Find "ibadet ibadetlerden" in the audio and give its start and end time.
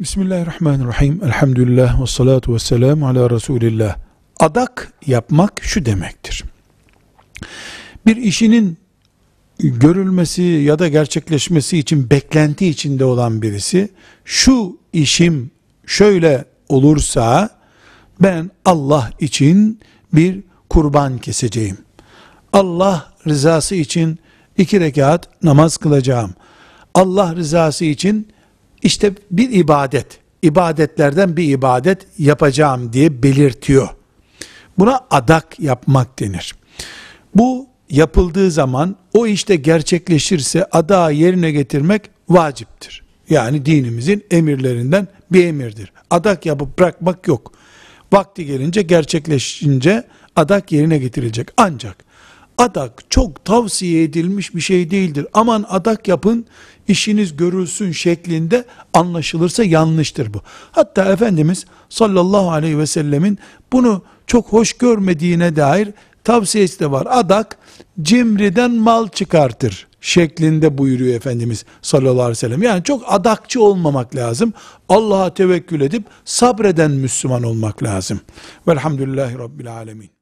29.50-31.36